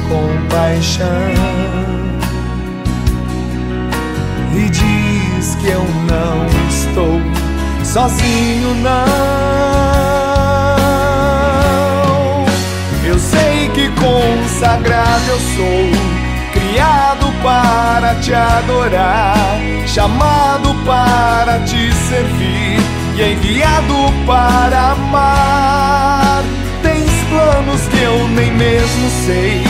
[0.07, 2.04] compaixão
[4.57, 7.21] e diz que eu não estou
[7.83, 9.05] sozinho, não.
[13.05, 15.89] Eu sei que consagrado eu sou
[16.53, 22.79] criado para te adorar, chamado para te servir
[23.17, 23.93] e enviado
[24.25, 26.43] para amar.
[26.81, 29.63] Tens planos que eu nem mesmo sei,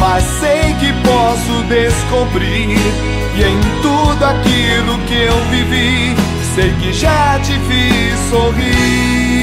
[0.00, 3.13] mas sei que posso descobrir.
[3.36, 6.14] E em tudo aquilo que eu vivi,
[6.54, 9.34] sei que já te fiz sorrir.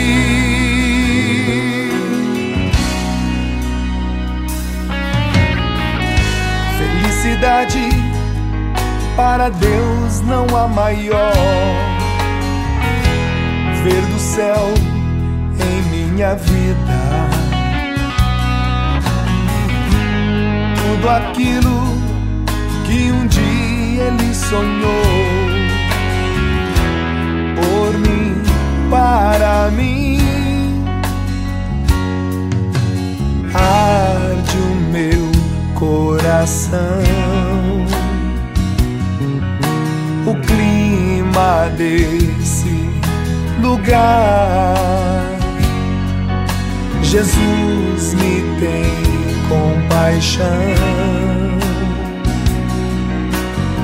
[7.22, 7.90] felicidade
[9.16, 11.34] para Deus não há maior.
[13.84, 14.74] Ver do céu
[15.60, 17.30] em minha vida
[20.76, 21.98] tudo aquilo
[22.86, 23.51] que um dia
[24.50, 25.04] sonhou
[27.56, 28.34] por mim,
[28.90, 30.18] para mim.
[33.54, 35.32] Arde o meu
[35.76, 36.80] coração.
[40.26, 42.90] O clima desse
[43.62, 45.22] lugar.
[47.04, 49.02] Jesus me tem
[49.50, 50.46] compaixão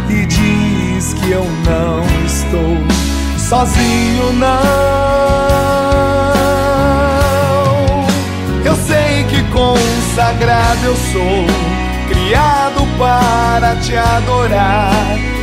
[0.09, 2.77] e diz que eu não estou
[3.37, 4.47] sozinho, não.
[8.65, 11.45] Eu sei que consagrado eu sou
[12.07, 14.91] criado para te adorar,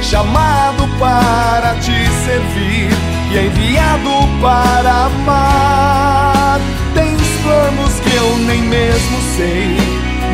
[0.02, 2.90] chamado para te servir
[3.30, 4.10] e enviado
[4.40, 6.60] para amar.
[6.94, 9.76] Tens planos que eu nem mesmo sei,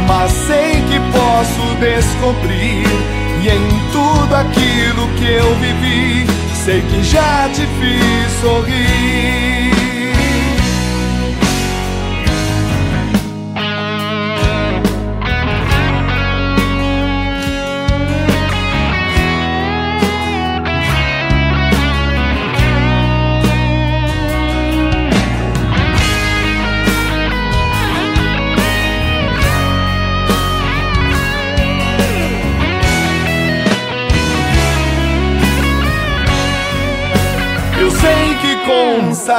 [0.06, 3.19] mas sei que posso descobrir.
[3.42, 6.26] E em tudo aquilo que eu vivi,
[6.62, 9.69] sei que já te fiz sorrir.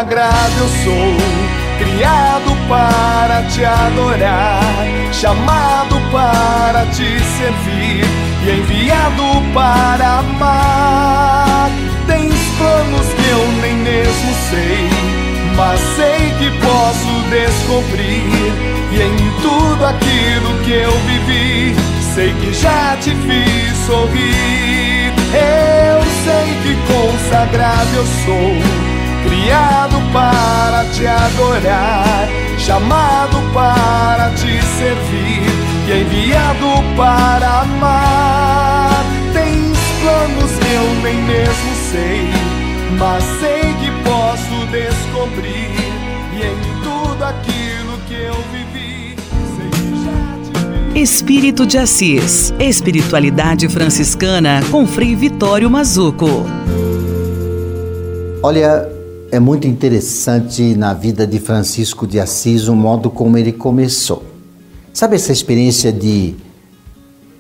[0.02, 1.18] Consagrado eu sou,
[1.78, 4.64] criado para te adorar,
[5.14, 8.04] chamado para te servir
[8.44, 9.24] e enviado
[9.54, 11.70] para amar.
[12.08, 14.90] Tens planos que eu nem mesmo sei,
[15.56, 18.72] mas sei que posso descobrir.
[18.92, 21.76] E em tudo aquilo que eu vivi,
[22.16, 25.14] sei que já te fiz sorrir.
[25.32, 35.44] Eu sei que consagrado eu sou criado para te adorar, chamado para te servir
[35.88, 39.04] e enviado para amar.
[39.34, 42.30] Tens planos que eu nem mesmo sei,
[42.98, 45.72] mas sei que posso descobrir
[46.34, 49.16] e em tudo aquilo que eu vivi.
[49.56, 56.46] sei já Espírito de Assis, Espiritualidade Franciscana com Frei Vitório Mazuco.
[58.44, 58.90] Olha,
[59.32, 64.24] é muito interessante na vida de Francisco de Assis o modo como ele começou.
[64.94, 66.36] Sabe essa experiência de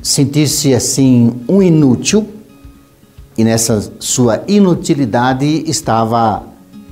[0.02, 2.26] sentir-se assim um inútil?
[3.38, 6.44] E nessa sua inutilidade estava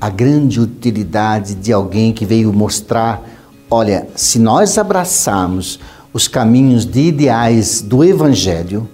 [0.02, 3.24] a grande utilidade de alguém que veio mostrar:
[3.72, 5.80] olha, se nós abraçarmos
[6.12, 8.88] os caminhos de ideais do Evangelho,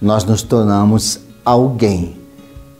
[0.00, 2.15] nós nos tornamos alguém.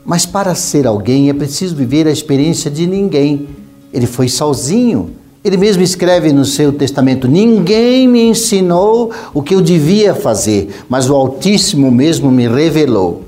[0.07, 3.49] Mas para ser alguém é preciso viver a experiência de ninguém.
[3.91, 5.11] Ele foi sozinho.
[5.43, 11.09] Ele mesmo escreve no seu testamento: Ninguém me ensinou o que eu devia fazer, mas
[11.09, 13.23] o Altíssimo mesmo me revelou.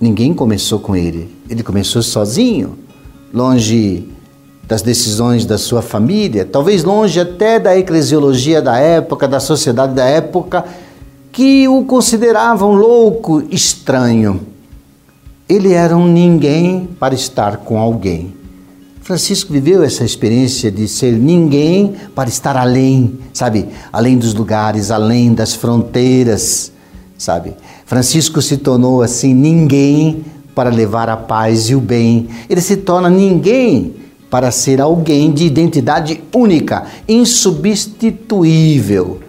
[0.00, 1.32] Ninguém começou com ele.
[1.48, 2.76] Ele começou sozinho,
[3.32, 4.08] longe
[4.66, 10.04] das decisões da sua família, talvez longe até da eclesiologia da época, da sociedade da
[10.04, 10.64] época,
[11.30, 14.57] que o consideravam louco, estranho.
[15.48, 18.34] Ele era um ninguém para estar com alguém.
[19.00, 23.66] Francisco viveu essa experiência de ser ninguém para estar além, sabe?
[23.90, 26.70] Além dos lugares, além das fronteiras,
[27.16, 27.54] sabe?
[27.86, 30.22] Francisco se tornou assim ninguém
[30.54, 32.28] para levar a paz e o bem.
[32.50, 33.94] Ele se torna ninguém
[34.28, 39.20] para ser alguém de identidade única, insubstituível.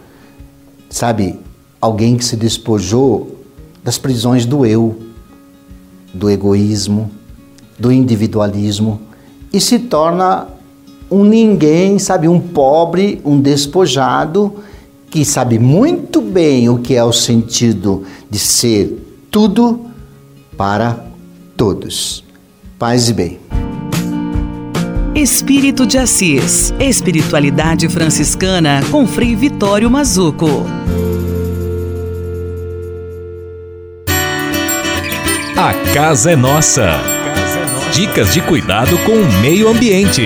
[0.89, 1.39] Sabe?
[1.79, 3.37] Alguém que se despojou
[3.81, 5.07] das prisões do eu,
[6.13, 7.11] do egoísmo,
[7.77, 9.01] do individualismo
[9.51, 10.47] e se torna
[11.09, 14.53] um ninguém, sabe, um pobre, um despojado
[15.09, 19.85] que sabe muito bem o que é o sentido de ser tudo
[20.55, 21.05] para
[21.57, 22.23] todos.
[22.77, 23.39] Paz e bem.
[25.15, 26.73] Espírito de Assis.
[26.79, 30.63] Espiritualidade franciscana com Frei Vitório Mazuco.
[35.61, 36.89] A casa é nossa.
[37.93, 40.21] Dicas de cuidado com o meio ambiente.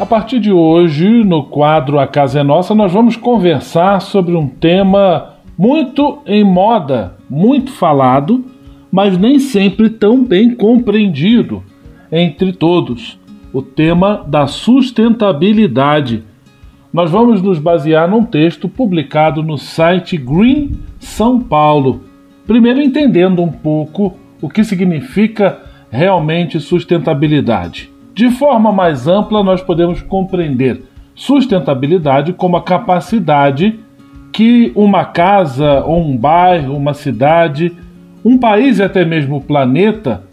[0.00, 4.48] A partir de hoje, no quadro A Casa é Nossa, nós vamos conversar sobre um
[4.48, 8.44] tema muito em moda, muito falado,
[8.90, 11.62] mas nem sempre tão bem compreendido
[12.10, 13.16] entre todos:
[13.52, 16.24] o tema da sustentabilidade.
[16.92, 22.02] Nós vamos nos basear num texto publicado no site Green São Paulo.
[22.46, 25.58] Primeiro, entendendo um pouco o que significa
[25.90, 27.90] realmente sustentabilidade.
[28.14, 30.82] De forma mais ampla, nós podemos compreender
[31.14, 33.80] sustentabilidade como a capacidade
[34.30, 37.72] que uma casa ou um bairro, uma cidade,
[38.22, 40.24] um país e até mesmo o planeta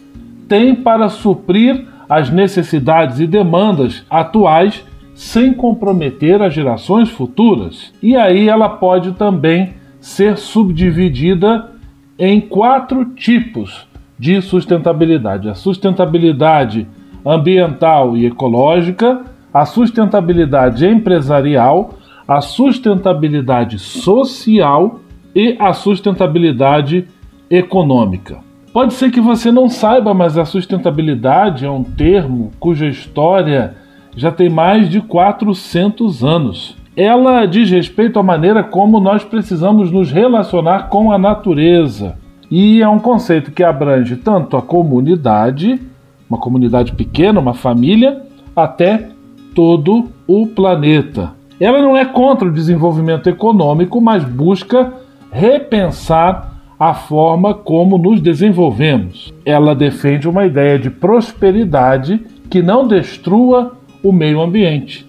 [0.50, 4.84] tem para suprir as necessidades e demandas atuais
[5.20, 7.94] sem comprometer as gerações futuras.
[8.02, 11.72] E aí ela pode também ser subdividida
[12.18, 13.86] em quatro tipos
[14.18, 16.88] de sustentabilidade: a sustentabilidade
[17.26, 21.96] ambiental e ecológica, a sustentabilidade empresarial,
[22.26, 25.02] a sustentabilidade social
[25.36, 27.06] e a sustentabilidade
[27.50, 28.40] econômica.
[28.72, 33.76] Pode ser que você não saiba, mas a sustentabilidade é um termo cuja história
[34.20, 36.76] já tem mais de 400 anos.
[36.96, 42.18] Ela diz respeito à maneira como nós precisamos nos relacionar com a natureza.
[42.52, 45.80] E é um conceito que abrange tanto a comunidade,
[46.30, 48.22] uma comunidade pequena, uma família,
[48.54, 49.08] até
[49.56, 51.32] todo o planeta.
[51.58, 54.92] Ela não é contra o desenvolvimento econômico, mas busca
[55.32, 59.34] repensar a forma como nos desenvolvemos.
[59.46, 65.06] Ela defende uma ideia de prosperidade que não destrua o meio ambiente.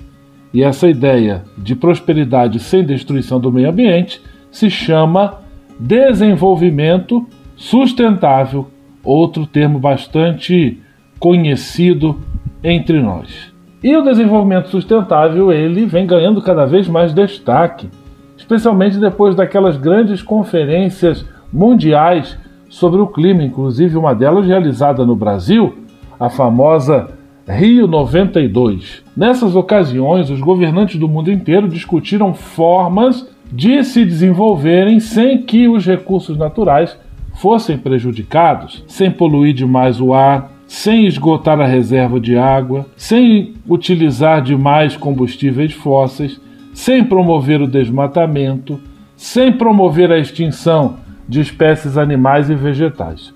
[0.53, 4.21] E essa ideia de prosperidade sem destruição do meio ambiente
[4.51, 5.41] se chama
[5.79, 7.27] desenvolvimento
[7.57, 8.69] sustentável,
[9.05, 10.79] outro termo bastante
[11.19, 12.19] conhecido
[12.65, 13.53] entre nós.
[13.83, 17.89] E o desenvolvimento sustentável ele vem ganhando cada vez mais destaque,
[18.37, 22.37] especialmente depois daquelas grandes conferências mundiais
[22.69, 25.75] sobre o clima, inclusive uma delas realizada no Brasil,
[26.19, 27.20] a famosa
[27.51, 29.03] Rio 92.
[29.17, 35.85] Nessas ocasiões, os governantes do mundo inteiro discutiram formas de se desenvolverem sem que os
[35.85, 36.97] recursos naturais
[37.35, 44.41] fossem prejudicados, sem poluir demais o ar, sem esgotar a reserva de água, sem utilizar
[44.41, 46.41] demais combustíveis fósseis,
[46.73, 48.79] sem promover o desmatamento,
[49.17, 50.97] sem promover a extinção
[51.29, 53.35] de espécies animais e vegetais.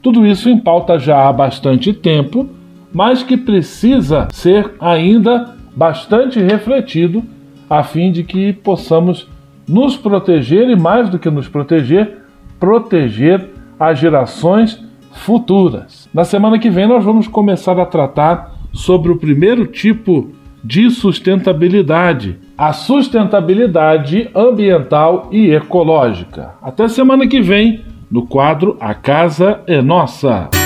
[0.00, 2.48] Tudo isso em pauta já há bastante tempo,
[2.92, 7.22] mas que precisa ser ainda bastante refletido
[7.68, 9.28] a fim de que possamos
[9.68, 12.18] nos proteger e, mais do que nos proteger,
[12.58, 14.82] proteger as gerações
[15.12, 16.08] futuras.
[16.14, 20.30] Na semana que vem, nós vamos começar a tratar sobre o primeiro tipo
[20.62, 26.54] de sustentabilidade, a sustentabilidade ambiental e ecológica.
[26.62, 30.65] Até semana que vem, no quadro A Casa é Nossa.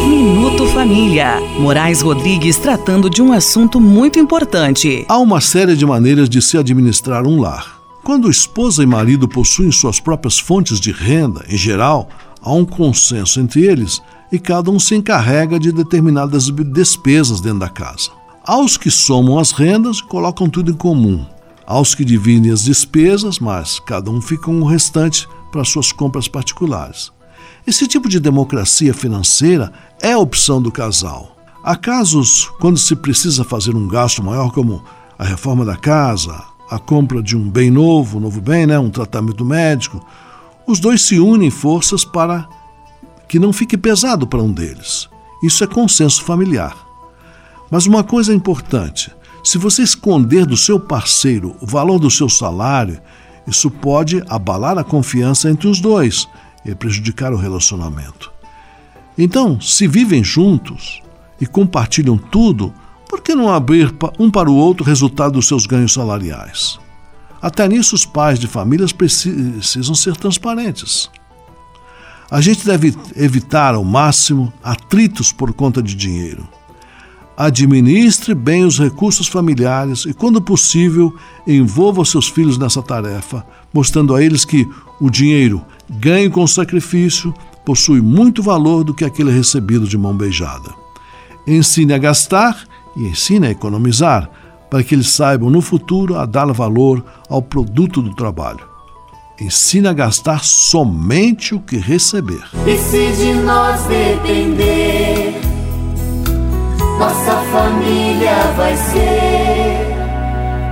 [0.21, 1.41] Minuto Família.
[1.59, 5.03] Moraes Rodrigues tratando de um assunto muito importante.
[5.09, 7.81] Há uma série de maneiras de se administrar um lar.
[8.03, 12.07] Quando esposa e marido possuem suas próprias fontes de renda, em geral,
[12.39, 13.99] há um consenso entre eles
[14.31, 18.11] e cada um se encarrega de determinadas despesas dentro da casa.
[18.45, 21.25] Há os que somam as rendas e colocam tudo em comum.
[21.65, 25.91] Há os que dividem as despesas, mas cada um fica com o restante para suas
[25.91, 27.11] compras particulares.
[27.65, 31.37] Esse tipo de democracia financeira é opção do casal.
[31.63, 34.83] Há casos quando se precisa fazer um gasto maior, como
[35.17, 38.89] a reforma da casa, a compra de um bem novo, um novo bem, né, um
[38.89, 40.03] tratamento médico.
[40.65, 42.49] Os dois se unem forças para
[43.27, 45.07] que não fique pesado para um deles.
[45.43, 46.75] Isso é consenso familiar.
[47.69, 49.11] Mas uma coisa é importante:
[49.43, 52.99] se você esconder do seu parceiro o valor do seu salário,
[53.45, 56.27] isso pode abalar a confiança entre os dois
[56.75, 58.31] prejudicar o relacionamento.
[59.17, 61.01] Então, se vivem juntos
[61.39, 62.73] e compartilham tudo,
[63.09, 66.79] por que não abrir um para o outro o resultado dos seus ganhos salariais?
[67.41, 71.09] Até nisso, os pais de famílias precisam ser transparentes.
[72.29, 76.47] A gente deve evitar ao máximo atritos por conta de dinheiro.
[77.35, 81.13] Administre bem os recursos familiares e, quando possível,
[81.45, 84.65] envolva seus filhos nessa tarefa, mostrando a eles que
[84.99, 87.33] o dinheiro ganho com sacrifício
[87.65, 90.69] possui muito valor do que aquele recebido de mão beijada.
[91.45, 92.57] Ensine a gastar
[92.95, 94.29] e ensine a economizar,
[94.69, 98.65] para que eles saibam no futuro a dar valor ao produto do trabalho.
[99.39, 102.43] Ensina a gastar somente o que receber.
[102.65, 105.41] E se de nós depender,
[106.99, 109.50] nossa família vai ser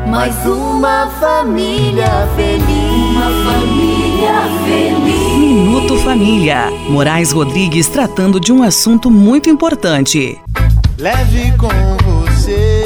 [0.10, 2.66] mais uma família feliz.
[2.68, 4.34] Uma família
[4.66, 5.38] feliz.
[5.38, 6.72] Minuto Família.
[6.90, 10.40] Moraes Rodrigues tratando de um assunto muito importante.
[10.98, 11.70] Leve com
[12.04, 12.86] você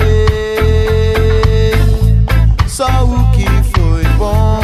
[2.68, 4.60] só o que foi bom.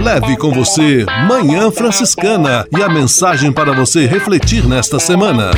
[0.00, 5.50] Leve com você Manhã Franciscana e a mensagem para você refletir nesta semana.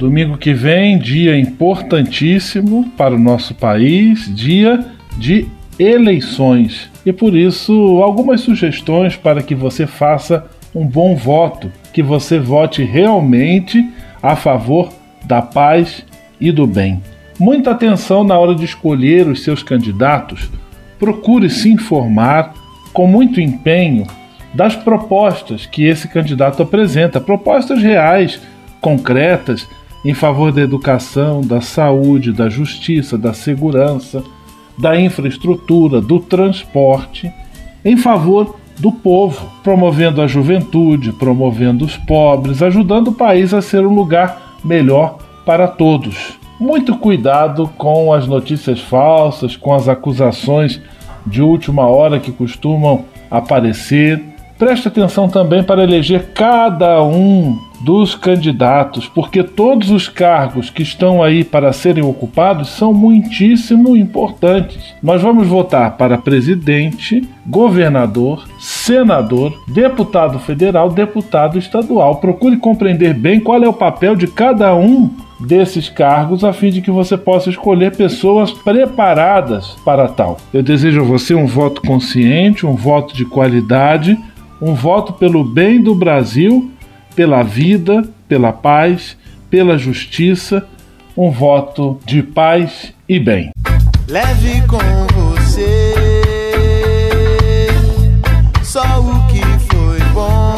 [0.00, 4.82] Domingo que vem, dia importantíssimo para o nosso país, dia
[5.18, 5.46] de
[5.78, 6.90] eleições.
[7.04, 12.82] E por isso, algumas sugestões para que você faça um bom voto, que você vote
[12.82, 13.90] realmente
[14.22, 14.88] a favor
[15.26, 16.02] da paz
[16.40, 17.02] e do bem.
[17.38, 20.50] Muita atenção na hora de escolher os seus candidatos.
[20.98, 22.54] Procure se informar
[22.94, 24.06] com muito empenho
[24.54, 28.40] das propostas que esse candidato apresenta, propostas reais,
[28.80, 29.68] concretas,
[30.04, 34.22] em favor da educação, da saúde, da justiça, da segurança,
[34.78, 37.30] da infraestrutura, do transporte,
[37.84, 43.86] em favor do povo, promovendo a juventude, promovendo os pobres, ajudando o país a ser
[43.86, 50.78] um lugar melhor para todos muito cuidado com as notícias falsas, com as acusações
[51.26, 54.22] de última hora que costumam aparecer.
[54.58, 61.22] Preste atenção também para eleger cada um dos candidatos, porque todos os cargos que estão
[61.22, 64.94] aí para serem ocupados são muitíssimo importantes.
[65.02, 72.16] Nós vamos votar para presidente, governador, senador, deputado federal, deputado estadual.
[72.16, 75.10] Procure compreender bem qual é o papel de cada um
[75.40, 80.36] desses cargos a fim de que você possa escolher pessoas preparadas para tal.
[80.52, 84.18] Eu desejo a você um voto consciente, um voto de qualidade,
[84.60, 86.70] um voto pelo bem do Brasil,
[87.14, 89.16] pela vida, pela paz,
[89.50, 90.66] pela justiça,
[91.16, 93.50] um voto de paz e bem.
[94.08, 94.78] Leve com
[95.14, 95.94] você
[98.62, 100.54] só o que foi bom.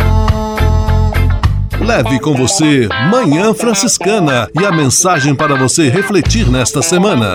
[1.81, 7.35] Leve com você Manhã Franciscana e a mensagem para você refletir nesta semana.